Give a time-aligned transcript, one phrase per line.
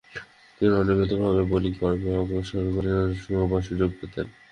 [0.57, 2.63] তিনি অনিয়মিতভাবে বোলিং কর্মে অগ্রসর
[3.41, 4.27] হবার সুযোগ পেতেন।